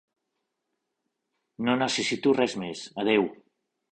[1.69, 3.29] No necessito res més, adéu!